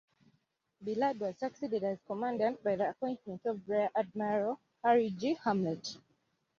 Billard 0.83 1.19
was 1.19 1.37
succeeded 1.37 1.83
as 1.83 2.01
Commandant 2.07 2.63
by 2.63 2.75
the 2.75 2.89
appointment 2.89 3.45
of 3.45 3.61
Rear 3.69 3.91
Admiral 3.95 4.59
Harry 4.83 5.11
G. 5.11 5.35
Hamlet. 5.43 5.95